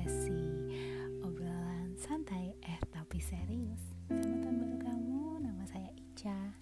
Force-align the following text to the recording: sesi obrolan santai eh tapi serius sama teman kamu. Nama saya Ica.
sesi 0.00 0.40
obrolan 1.20 1.92
santai 2.00 2.56
eh 2.64 2.80
tapi 2.88 3.20
serius 3.20 3.92
sama 4.08 4.32
teman 4.40 4.80
kamu. 4.80 5.44
Nama 5.44 5.64
saya 5.68 5.92
Ica. 5.92 6.56